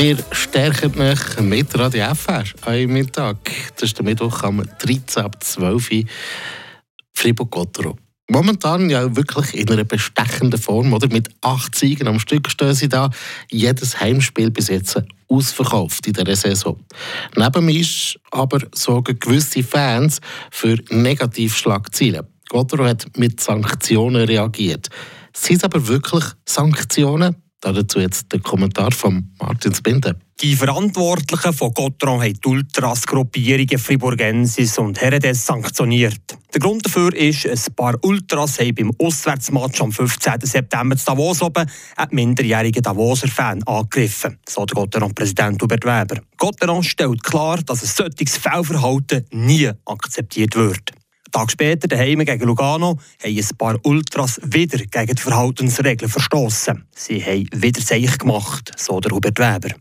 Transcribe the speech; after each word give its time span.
Wir 0.00 0.16
stärken 0.32 0.96
mich 0.96 1.40
mit 1.42 1.78
Radio 1.78 2.14
FR 2.14 2.44
am 2.62 2.86
Mittag. 2.86 3.36
Das 3.74 3.82
ist 3.82 3.98
der 3.98 4.04
Mittwoch 4.06 4.42
am 4.44 4.62
13. 4.78 5.22
ab 5.22 5.44
12 5.44 5.92
Uhr 5.92 6.04
Fribourg-Gottero. 7.12 7.98
Momentan 8.30 8.88
ja 8.88 9.14
wirklich 9.14 9.54
in 9.54 9.68
einer 9.68 9.84
bestechenden 9.84 10.58
Form. 10.58 10.94
Oder? 10.94 11.08
Mit 11.08 11.28
acht 11.42 11.74
Siegen 11.74 12.08
am 12.08 12.18
Stück 12.18 12.50
stehen 12.50 12.72
sie 12.72 12.88
da. 12.88 13.10
Jedes 13.50 14.00
Heimspiel 14.00 14.50
bis 14.50 14.68
jetzt 14.68 15.02
ausverkauft 15.28 16.06
in 16.06 16.14
dieser 16.14 16.34
Saison. 16.34 16.82
Neben 17.36 17.66
mir 17.66 17.84
aber 18.30 18.60
sorgen 18.74 19.20
gewisse 19.20 19.62
Fans 19.62 20.22
für 20.50 20.78
Negativschlagziele. 20.88 22.26
Gottero 22.48 22.86
hat 22.86 23.06
mit 23.18 23.38
Sanktionen 23.38 24.24
reagiert. 24.24 24.88
Sind 25.34 25.58
es 25.58 25.64
aber 25.64 25.86
wirklich 25.86 26.24
Sanktionen? 26.46 27.36
Dazu 27.60 28.00
jetzt 28.00 28.32
der 28.32 28.40
Kommentar 28.40 28.90
von 28.90 29.30
Martin 29.38 29.74
Spinde. 29.74 30.16
Die 30.40 30.56
Verantwortlichen 30.56 31.52
von 31.52 31.74
Gotron 31.74 32.22
haben 32.22 32.32
die 32.32 32.48
Ultras-Gruppierungen 32.48 33.78
Friburgensis 33.78 34.78
und 34.78 34.98
Heredes 34.98 35.44
sanktioniert. 35.44 36.38
Der 36.54 36.60
Grund 36.60 36.86
dafür 36.86 37.14
ist, 37.14 37.46
ein 37.46 37.74
paar 37.74 37.94
Ultras 38.00 38.58
haben 38.58 38.74
beim 38.74 38.92
Auswärtsmatch 38.98 39.82
am 39.82 39.92
15. 39.92 40.40
September 40.44 40.96
zu 40.96 41.04
Davos 41.04 41.42
oben 41.42 41.70
einen 41.96 42.14
minderjährigen 42.14 42.82
Davoser 42.82 43.28
Fan 43.28 43.62
angegriffen, 43.64 44.38
so 44.48 44.64
der 44.64 44.76
Gotteron-Präsident 44.76 45.60
Hubert 45.60 45.84
Weber. 45.84 46.22
Gotteron 46.38 46.82
stellt 46.82 47.22
klar, 47.22 47.58
dass 47.58 47.82
ein 47.82 47.88
solches 47.88 48.38
Fehlverhalten 48.38 49.26
nie 49.32 49.70
akzeptiert 49.84 50.56
wird. 50.56 50.92
Tag 51.30 51.50
später, 51.50 51.88
daheim 51.88 52.24
gegen 52.24 52.46
Lugano, 52.46 52.98
haben 53.22 53.38
ein 53.38 53.56
paar 53.56 53.78
Ultras 53.84 54.40
wieder 54.44 54.78
gegen 54.78 55.14
die 55.14 55.22
Verhaltensregeln 55.22 56.10
verstoßen. 56.10 56.84
Sie 56.94 57.24
haben 57.24 57.48
wieder 57.54 57.80
Seich 57.80 58.18
gemacht, 58.18 58.72
so 58.76 59.00
der 59.00 59.12
Hubert 59.12 59.38
Weber. 59.38 59.74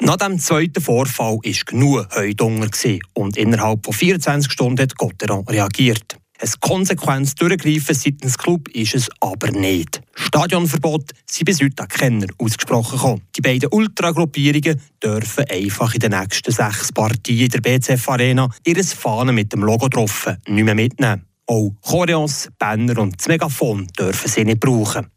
Nach 0.00 0.16
dem 0.16 0.38
zweiten 0.38 0.80
Vorfall 0.80 1.38
war 1.42 1.64
genug 1.66 2.08
Heudunger 2.14 2.68
und 3.14 3.36
innerhalb 3.36 3.84
von 3.84 3.94
24 3.94 4.50
Stunden 4.50 4.82
hat 4.82 4.96
Gotteron 4.96 5.46
reagiert. 5.46 6.19
Ein 6.42 6.52
konsequentes 6.60 7.34
Durchgreifen 7.34 7.94
seitens 7.94 8.38
Club 8.38 8.68
ist 8.68 8.94
es 8.94 9.10
aber 9.20 9.50
nicht. 9.50 10.00
Stadionverbot 10.14 11.10
sind 11.26 11.44
bis 11.44 11.60
heute 11.60 11.82
an 11.82 11.88
Kenner 11.88 12.28
ausgesprochen 12.38 12.96
gekommen. 12.96 13.22
Die 13.36 13.42
beiden 13.42 13.68
Ultragruppierungen 13.70 14.80
dürfen 15.02 15.44
einfach 15.50 15.92
in 15.92 16.00
den 16.00 16.18
nächsten 16.18 16.50
sechs 16.50 16.92
Partien 16.92 17.40
in 17.40 17.48
der 17.50 17.60
BCF 17.60 18.08
Arena 18.08 18.48
ihre 18.64 18.82
Fahnen 18.82 19.34
mit 19.34 19.52
dem 19.52 19.64
Logo 19.64 19.88
drauf 19.88 20.30
nicht 20.48 20.64
mehr 20.64 20.74
mitnehmen. 20.74 21.26
Auch 21.46 21.72
Choreos, 21.82 22.48
Banner 22.58 22.98
und 23.00 23.20
das 23.20 23.28
Megafon 23.28 23.88
dürfen 23.98 24.30
sie 24.30 24.44
nicht 24.46 24.60
brauchen. 24.60 25.08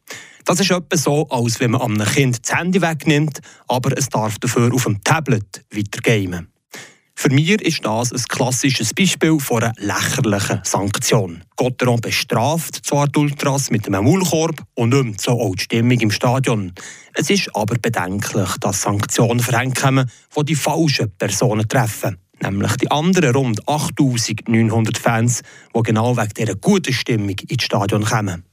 Das 0.43 0.59
ist 0.59 0.71
etwa 0.71 0.97
so, 0.97 1.29
als 1.29 1.57
wenn 1.61 1.71
man 1.71 1.81
einem 1.83 2.05
Kind 2.05 2.39
das 2.45 2.57
Handy 2.57 2.81
wegnimmt, 2.81 3.39
aber 3.69 3.97
es 3.97 4.09
darf 4.09 4.39
dafür 4.39 4.73
auf 4.73 4.83
dem 4.83 5.01
Tablet 5.01 5.63
weitergehen. 5.71 6.49
Für 7.15 7.29
mich 7.29 7.49
ist 7.49 7.85
das 7.85 8.11
ein 8.11 8.23
klassisches 8.27 8.93
Beispiel 8.93 9.39
von 9.39 9.63
einer 9.63 9.73
lächerlichen 9.77 10.59
Sanktion. 10.63 11.43
Gotteron 11.55 12.01
bestraft 12.01 12.85
zwar 12.85 13.07
die 13.07 13.19
Ultras 13.19 13.71
mit 13.71 13.87
einem 13.87 14.03
Maulkorb 14.03 14.61
und 14.75 14.89
nimmt 14.89 15.21
so 15.21 15.31
auch 15.31 15.55
die 15.55 15.63
Stimmung 15.63 15.99
im 15.99 16.11
Stadion. 16.11 16.73
Es 17.13 17.29
ist 17.29 17.55
aber 17.55 17.75
bedenklich, 17.75 18.49
dass 18.59 18.81
Sanktionen 18.81 19.39
verhängt 19.39 19.79
kommen, 19.79 20.09
die 20.37 20.45
die 20.45 20.55
falschen 20.55 21.11
Personen 21.17 21.67
treffen. 21.67 22.17
Nämlich 22.41 22.75
die 22.77 22.91
anderen 22.91 23.33
rund 23.33 23.67
8900 23.69 24.97
Fans, 24.97 25.43
die 25.73 25.81
genau 25.81 26.17
wegen 26.17 26.33
dieser 26.33 26.55
guten 26.55 26.91
Stimmung 26.91 27.35
ins 27.47 27.63
Stadion 27.63 28.03
kommen. 28.03 28.43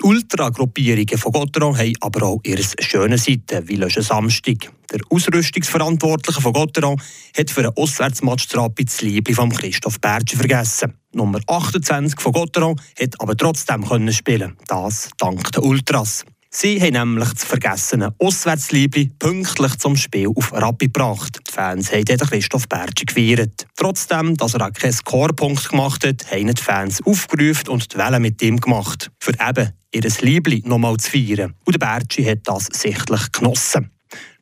Die 0.00 0.04
Ultragruppierungen 0.04 1.18
von 1.18 1.32
Gotteron 1.32 1.76
haben 1.76 1.92
aber 2.00 2.26
auch 2.26 2.40
ihre 2.44 2.62
schönen 2.80 3.18
Seiten, 3.18 3.68
wie 3.68 3.76
letzten 3.76 4.02
Samstag. 4.02 4.72
Der 4.90 5.00
Ausrüstungsverantwortliche 5.10 6.40
von 6.40 6.54
Gotteron 6.54 7.00
hat 7.36 7.50
für 7.50 7.60
einen 7.60 7.76
Auswärtsmatch 7.76 8.48
das 8.48 9.02
Liebling 9.02 9.36
von 9.36 9.50
Christoph 9.50 10.00
Bertschi 10.00 10.36
vergessen. 10.36 10.94
Nummer 11.12 11.40
28 11.46 12.18
von 12.18 12.32
Gotteron 12.32 12.80
hat 12.98 13.20
aber 13.20 13.36
trotzdem 13.36 13.86
können 13.86 14.12
spielen. 14.12 14.56
Das 14.66 15.10
dank 15.18 15.52
den 15.52 15.62
Ultras. 15.62 16.24
Sie 16.50 16.80
haben 16.80 16.94
nämlich 16.94 17.30
das 17.34 17.44
vergessene 17.44 18.14
Auswärtsliebli 18.18 19.10
pünktlich 19.18 19.76
zum 19.76 19.96
Spiel 19.96 20.30
auf 20.34 20.54
Rappi 20.54 20.86
gebracht. 20.86 21.38
Die 21.46 21.52
Fans 21.52 21.92
haben 21.92 22.06
den 22.06 22.16
Christoph 22.16 22.66
Bertschi 22.66 23.04
gefeiert. 23.04 23.66
Trotzdem, 23.76 24.38
dass 24.38 24.54
er 24.54 24.66
auch 24.66 24.72
keinen 24.72 24.94
Scorepunkt 24.94 25.68
gemacht 25.68 26.06
hat, 26.06 26.30
haben 26.30 26.54
die 26.54 26.62
Fans 26.62 27.02
aufgerufen 27.04 27.68
und 27.68 27.92
die 27.92 27.98
Welle 27.98 28.20
mit 28.20 28.40
ihm 28.40 28.58
gemacht. 28.58 29.10
Für 29.20 29.34
eben 29.34 29.72
ihr 29.92 30.10
Liebli 30.22 30.62
nochmal 30.64 30.96
zu 30.96 31.10
feiern. 31.10 31.54
Und 31.66 31.74
der 31.74 31.86
Bertschi 31.86 32.24
hat 32.24 32.40
das 32.44 32.68
sichtlich 32.72 33.30
genossen. 33.32 33.90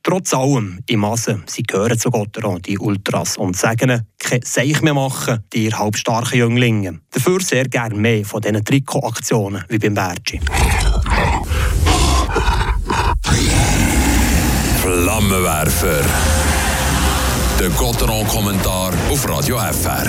Trotz 0.08 0.34
allem, 0.34 0.78
im 0.86 1.00
Massen, 1.00 1.42
sie 1.46 1.64
gehören 1.64 1.98
zu 1.98 2.12
Gotteron, 2.12 2.62
die 2.62 2.78
Ultras, 2.78 3.36
und 3.36 3.56
sagen 3.56 4.06
kein 4.20 4.40
Seich 4.44 4.80
mehr 4.80 4.94
machen, 4.94 5.42
die 5.52 5.74
halbstarken 5.74 6.38
Jünglinge. 6.38 7.00
Dafür 7.10 7.40
sehr 7.40 7.64
gerne 7.64 7.96
mehr 7.96 8.24
von 8.24 8.40
diesen 8.40 8.64
Trikotaktionen 8.64 9.64
wie 9.68 9.78
beim 9.80 9.94
Bertschi. 9.94 10.40
Flammenwerfer. 14.80 16.04
Der 17.58 17.70
Gotteron-Kommentar 17.70 18.92
auf 19.10 19.28
Radio 19.28 19.58
FR. 19.58 20.06